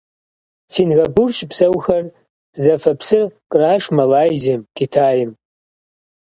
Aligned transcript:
Сингапур 0.73 1.29
щыпсэухэр 1.37 2.03
зэфэ 2.61 2.91
псыр 2.99 3.25
къраш 3.51 3.83
Малайзием, 3.97 4.61
Китайм. 4.77 5.31